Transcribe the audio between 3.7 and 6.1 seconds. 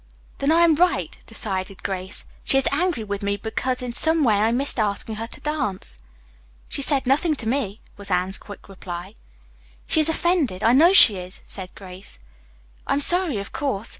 in some way I missed asking her to dance."